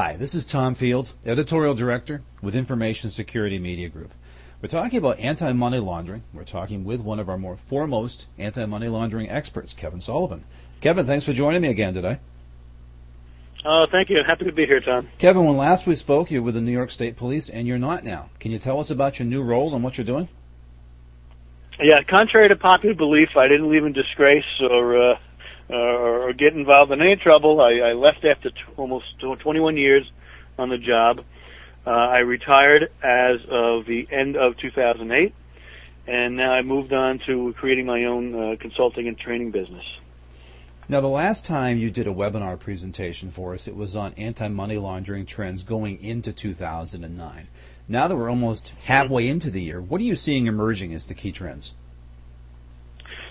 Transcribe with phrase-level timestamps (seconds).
[0.00, 4.12] Hi, this is Tom Field, Editorial Director with Information Security Media Group.
[4.62, 6.22] We're talking about anti-money laundering.
[6.32, 10.44] We're talking with one of our more foremost anti-money laundering experts, Kevin Sullivan.
[10.80, 12.20] Kevin, thanks for joining me again today.
[13.64, 14.22] Uh, thank you.
[14.24, 15.08] Happy to be here, Tom.
[15.18, 17.76] Kevin, when last we spoke, you were with the New York State Police, and you're
[17.76, 18.30] not now.
[18.38, 20.28] Can you tell us about your new role and what you're doing?
[21.80, 25.18] Yeah, contrary to popular belief, I didn't leave in disgrace or uh,
[25.74, 27.60] or get involved in any trouble.
[27.60, 30.10] I, I left after t- almost 21 years
[30.58, 31.20] on the job.
[31.86, 35.34] Uh, I retired as of the end of 2008,
[36.06, 39.84] and now I moved on to creating my own uh, consulting and training business.
[40.90, 44.78] Now, the last time you did a webinar presentation for us, it was on anti-money
[44.78, 47.48] laundering trends going into 2009.
[47.88, 51.14] Now that we're almost halfway into the year, what are you seeing emerging as the
[51.14, 51.74] key trends?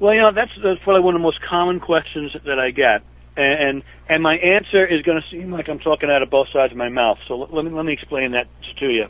[0.00, 3.02] Well, you know, that's, that's probably one of the most common questions that I get.
[3.36, 6.72] And, and my answer is going to seem like I'm talking out of both sides
[6.72, 7.18] of my mouth.
[7.28, 8.48] So let, me, let me explain that
[8.80, 9.06] to you.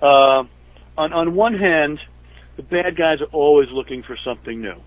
[0.00, 0.44] Uh,
[0.96, 2.00] on, on one hand,
[2.56, 4.80] the bad guys are always looking for something new.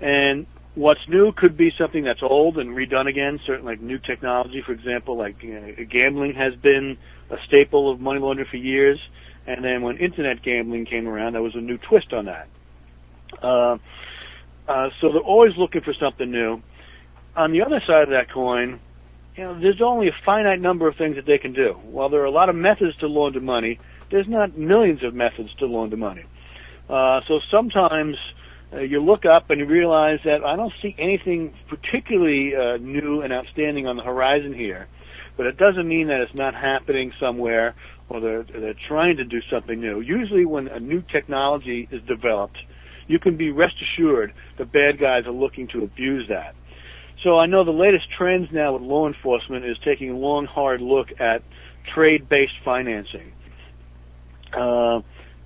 [0.00, 4.62] And what's new could be something that's old and redone again, certainly like new technology,
[4.64, 6.96] for example, like you know, gambling has been
[7.30, 8.98] a staple of money laundering for years,
[9.46, 12.48] and then when internet gambling came around, there was a new twist on that.
[13.42, 13.78] Uh,
[14.68, 16.62] uh, so they're always looking for something new.
[17.36, 18.80] On the other side of that coin,
[19.36, 21.74] you know, there's only a finite number of things that they can do.
[21.84, 23.78] While there are a lot of methods to launder money,
[24.10, 26.24] there's not millions of methods to launder money.
[26.88, 28.16] Uh, so sometimes
[28.72, 33.22] uh, you look up and you realize that I don't see anything particularly uh, new
[33.22, 34.88] and outstanding on the horizon here.
[35.36, 37.74] But it doesn't mean that it's not happening somewhere
[38.08, 40.00] or they're, they're trying to do something new.
[40.00, 42.58] Usually when a new technology is developed,
[43.08, 46.54] you can be rest assured the bad guys are looking to abuse that.
[47.24, 50.80] So I know the latest trends now with law enforcement is taking a long, hard
[50.80, 51.42] look at
[51.92, 53.32] trade-based financing.
[54.56, 54.98] Uh,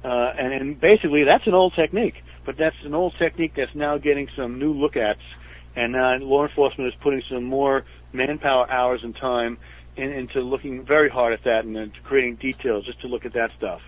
[0.04, 3.98] uh, and, and basically that's an old technique but that's an old technique that's now
[3.98, 5.16] getting some new look at,
[5.76, 9.58] and uh, law enforcement is putting some more manpower hours and time
[9.96, 13.32] in, into looking very hard at that and uh, creating details just to look at
[13.34, 13.80] that stuff.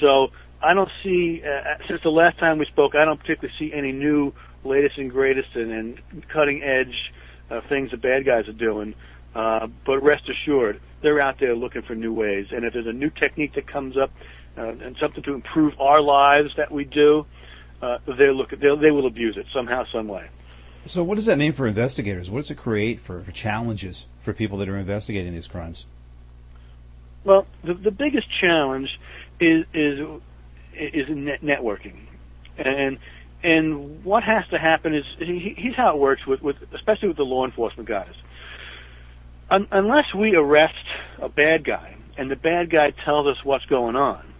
[0.00, 0.28] So
[0.62, 3.92] I don't see, uh, since the last time we spoke, I don't particularly see any
[3.92, 4.32] new
[4.64, 7.12] latest and greatest and, and cutting edge
[7.50, 8.94] uh, things the bad guys are doing.
[9.34, 12.46] Uh, but rest assured, they're out there looking for new ways.
[12.50, 14.10] And if there's a new technique that comes up
[14.56, 17.24] uh, and something to improve our lives that we do,
[17.80, 20.28] uh, they look they they will abuse it somehow, some way.
[20.86, 22.30] So, what does that mean for investigators?
[22.30, 25.86] What does it create for, for challenges for people that are investigating these crimes?
[27.24, 28.98] Well, the the biggest challenge
[29.38, 30.00] is is
[30.78, 31.96] is net networking,
[32.56, 32.98] and
[33.42, 37.24] and what has to happen is here's how it works with with especially with the
[37.24, 38.12] law enforcement guys.
[39.50, 40.74] Un, unless we arrest
[41.22, 44.34] a bad guy and the bad guy tells us what's going on,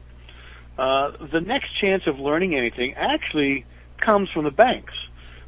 [0.79, 3.65] uh, the next chance of learning anything actually
[4.05, 4.93] comes from the banks.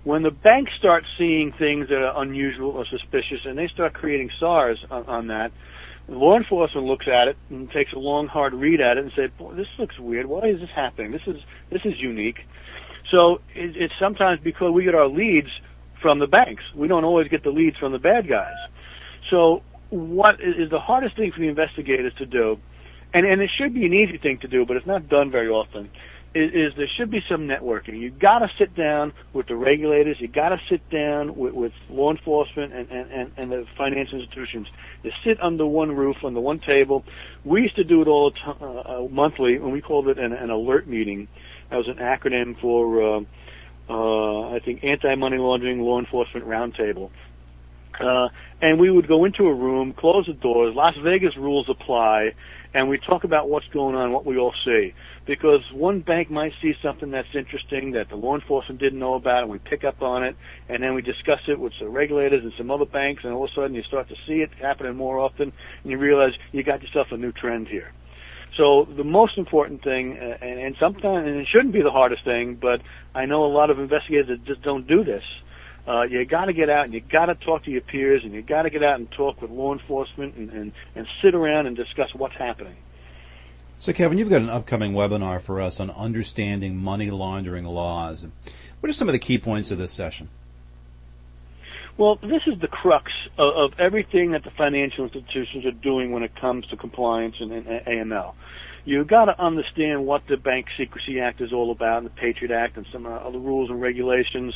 [0.03, 4.31] When the banks start seeing things that are unusual or suspicious and they start creating
[4.39, 5.53] SARS on, on that,
[6.11, 9.31] law enforcement looks at it and takes a long, hard read at it and says,
[9.39, 10.27] "Boy, this looks weird.
[10.27, 11.13] Why is this happening?
[11.13, 11.41] This is
[11.71, 12.41] this is unique."
[13.11, 15.49] So it, it's sometimes because we get our leads
[16.03, 16.63] from the banks.
[16.75, 18.57] We don't always get the leads from the bad guys.
[19.31, 22.59] So what is the hardest thing for the investigators to do
[23.13, 25.49] and and it should be an easy thing to do, but it's not done very
[25.49, 25.91] often.
[26.33, 27.99] Is, is there should be some networking.
[28.01, 30.17] You got to sit down with the regulators.
[30.21, 34.21] You got to sit down with, with law enforcement and, and, and, and the financial
[34.21, 34.69] institutions.
[35.03, 37.05] You sit under one roof, under one table.
[37.45, 40.33] We used to do it all t- uh, uh, monthly, and we called it an,
[40.33, 41.27] an alert meeting.
[41.71, 43.21] That was an acronym for, uh,
[43.89, 47.11] uh, I think, anti-money laundering law enforcement roundtable.
[48.01, 48.29] Uh,
[48.63, 50.75] and we would go into a room, close the doors.
[50.75, 52.33] Las Vegas rules apply
[52.73, 54.95] and we talk about what's going on, what we all see.
[55.27, 59.43] Because one bank might see something that's interesting that the law enforcement didn't know about,
[59.43, 60.37] and we pick up on it,
[60.69, 63.51] and then we discuss it with the regulators and some other banks, and all of
[63.51, 65.53] a sudden you start to see it happening more often,
[65.83, 67.93] and you realize you got yourself a new trend here.
[68.57, 72.25] So the most important thing, uh, and, and sometimes, and it shouldn't be the hardest
[72.25, 72.83] thing, but
[73.15, 75.23] I know a lot of investigators that just don't do this,
[75.87, 78.33] uh, you got to get out and you got to talk to your peers and
[78.33, 81.67] you got to get out and talk with law enforcement and, and, and sit around
[81.67, 82.77] and discuss what's happening.
[83.79, 88.27] So, Kevin, you've got an upcoming webinar for us on understanding money laundering laws.
[88.81, 90.29] What are some of the key points of this session?
[91.97, 96.23] Well, this is the crux of, of everything that the financial institutions are doing when
[96.23, 98.35] it comes to compliance and, and AML.
[98.85, 102.55] You've got to understand what the Bank Secrecy Act is all about, and the Patriot
[102.55, 104.55] Act, and some other rules and regulations.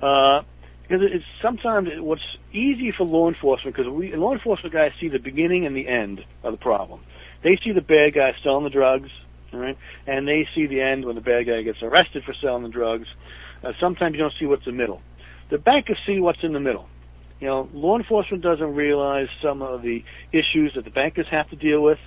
[0.00, 0.42] Uh,
[0.90, 2.20] because it's sometimes what's
[2.52, 6.20] easy for law enforcement because we law enforcement guys see the beginning and the end
[6.42, 7.00] of the problem.
[7.44, 9.08] They see the bad guy selling the drugs,
[9.52, 12.70] right, and they see the end when the bad guy gets arrested for selling the
[12.70, 13.06] drugs.
[13.62, 15.00] Uh, sometimes you don't see what's in the middle.
[15.50, 16.88] The bankers see what's in the middle.
[17.38, 21.56] You know, law enforcement doesn't realize some of the issues that the bankers have to
[21.56, 21.98] deal with,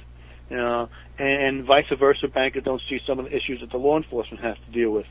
[0.49, 2.27] you know, and, and vice versa.
[2.27, 5.05] Bankers don't see some of the issues that the law enforcement has to deal with.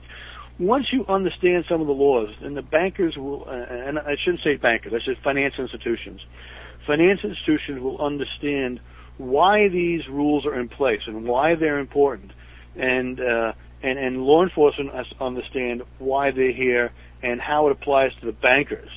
[0.58, 4.42] Once you understand some of the laws, and the bankers will, uh, and I shouldn't
[4.42, 6.20] say bankers, I said financial institutions.
[6.86, 8.80] Financial institutions will understand
[9.18, 12.32] why these rules are in place and why they're important,
[12.76, 13.52] and uh,
[13.82, 14.90] and and law enforcement
[15.20, 18.90] understand why they're here and how it applies to the bankers.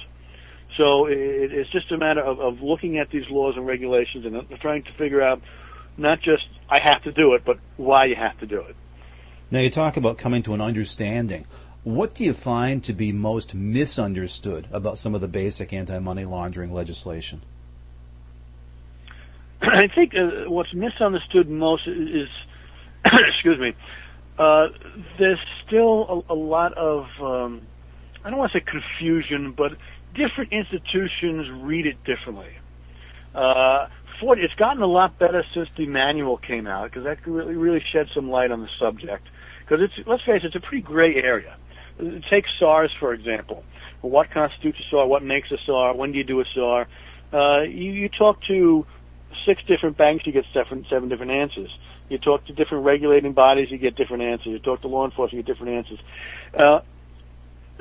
[0.78, 4.60] So it, it's just a matter of, of looking at these laws and regulations and
[4.60, 5.42] trying to figure out
[5.98, 8.76] not just I have to do it, but why you have to do it.
[9.52, 11.46] Now you talk about coming to an understanding.
[11.84, 16.74] What do you find to be most misunderstood about some of the basic anti-money laundering
[16.74, 17.44] legislation?
[19.62, 22.28] I think uh, what's misunderstood most is,
[23.06, 23.74] excuse me,
[24.40, 24.68] uh,
[25.20, 27.62] there's still a, a lot of, um,
[28.24, 29.74] I don't want to say confusion, but
[30.16, 32.52] different institutions read it differently.
[33.36, 33.88] Uh,
[34.22, 38.08] it's gotten a lot better since the manual came out because that really really shed
[38.14, 39.28] some light on the subject.
[39.66, 41.58] Because it's let's face it, it's a pretty gray area.
[42.30, 43.64] Take SARS for example.
[44.02, 45.08] What constitutes a SAR?
[45.08, 45.96] What makes a SAR?
[45.96, 46.88] When do you do a SAR?
[47.34, 48.86] Uh, you, you talk to
[49.46, 51.70] six different banks, you get seven, seven different answers.
[52.10, 54.48] You talk to different regulating bodies, you get different answers.
[54.48, 56.00] You talk to law enforcement, you get different answers.
[56.58, 56.80] Uh,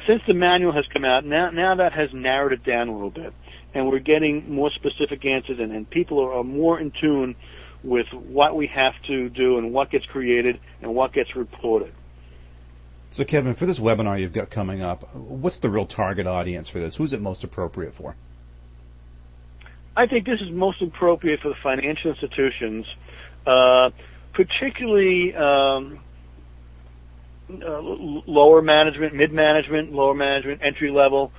[0.07, 3.11] since the manual has come out, now now that has narrowed it down a little
[3.11, 3.33] bit,
[3.75, 7.37] and we're getting more specific answers, and, and people are, are more in tune
[7.85, 11.93] with what we have to do and what gets created and what gets reported.
[13.11, 16.81] So, Kevin, for this webinar you've got coming up, what's the real target audience for
[16.81, 16.97] this?
[16.97, 18.17] Who's it most appropriate for?
[19.97, 22.87] I think this is most appropriate for the financial institutions,
[23.47, 23.91] uh,
[24.33, 26.01] particularly um,
[27.49, 31.31] uh, lower management, mid management, lower management, entry level.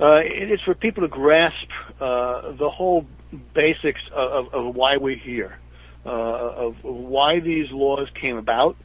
[0.00, 1.68] Uh, it's for people to grasp
[2.00, 3.06] uh, the whole
[3.54, 5.58] basics of, of why we're here,
[6.04, 8.76] uh, of why these laws came about,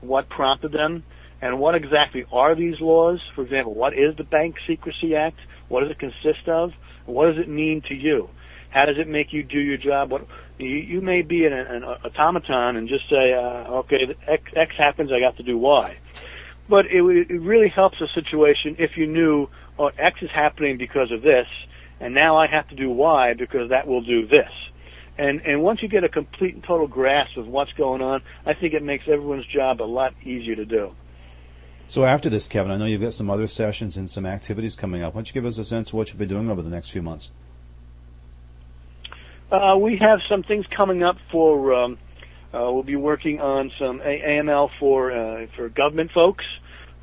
[0.00, 1.04] what prompted them,
[1.40, 3.20] and what exactly are these laws.
[3.34, 5.38] For example, what is the Bank Secrecy Act?
[5.68, 6.72] What does it consist of?
[7.06, 8.28] What does it mean to you?
[8.70, 10.10] How does it make you do your job?
[10.10, 10.26] What
[10.58, 15.10] you, you may be an, an automaton and just say, uh, okay, X, X happens,
[15.12, 15.96] I got to do Y.
[16.68, 19.48] But it, it really helps a situation if you knew,
[19.78, 21.46] oh, X is happening because of this,
[22.02, 24.50] and now I have to do Y because that will do this.
[25.16, 28.54] And and once you get a complete and total grasp of what's going on, I
[28.54, 30.92] think it makes everyone's job a lot easier to do.
[31.86, 35.02] So after this, Kevin, I know you've got some other sessions and some activities coming
[35.02, 35.14] up.
[35.14, 36.90] Why don't you give us a sense of what you'll be doing over the next
[36.90, 37.30] few months?
[39.50, 41.74] Uh, we have some things coming up for.
[41.74, 41.98] Um,
[42.54, 46.44] uh, we'll be working on some AML for uh, for government folks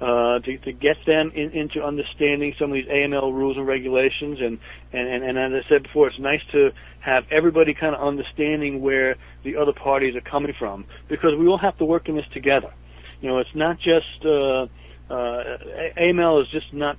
[0.01, 4.39] uh, to, to get them in, into understanding some of these AML rules and regulations.
[4.41, 4.59] And,
[4.93, 6.69] and, and, and as I said before, it's nice to
[7.01, 11.57] have everybody kind of understanding where the other parties are coming from because we all
[11.57, 12.73] have to work in this together.
[13.21, 14.67] You know, it's not just uh,
[15.13, 15.57] uh,
[15.99, 16.97] AML is just not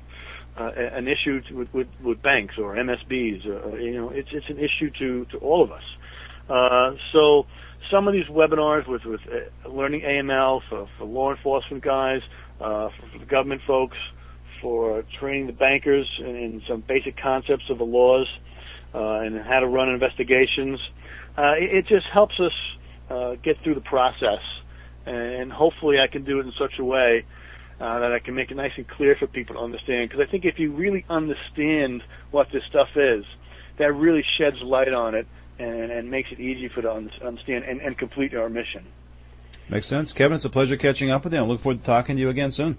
[0.59, 3.45] uh, an issue to, with, with, banks or MSBs.
[3.81, 5.83] You know, it's it's an issue to to all of us.
[6.51, 7.47] Uh, so
[7.91, 12.21] some of these webinars with with uh, learning AML for, for law enforcement guys,
[12.61, 13.97] uh, for, for the government folks,
[14.61, 18.27] for training the bankers in, in some basic concepts of the laws
[18.95, 20.81] uh, and how to run investigations.
[21.39, 22.53] Uh, it, it just helps us
[23.43, 24.43] get through the process,
[25.05, 27.25] and hopefully I can do it in such a way
[27.81, 30.11] that I can make it nice and clear for people to understand.
[30.11, 33.25] Because I think if you really understand what this stuff is,
[33.79, 35.27] that really sheds light on it
[35.61, 38.85] and, and makes it easy for them to understand and, and complete our mission.
[39.69, 40.13] Makes sense.
[40.13, 41.39] Kevin, it's a pleasure catching up with you.
[41.39, 42.77] I look forward to talking to you again soon.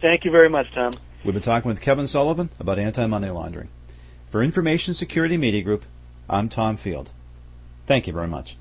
[0.00, 0.92] Thank you very much, Tom.
[1.24, 3.68] We've been talking with Kevin Sullivan about anti-money laundering.
[4.30, 5.84] For Information Security Media Group,
[6.28, 7.10] I'm Tom Field.
[7.86, 8.56] Thank you very much.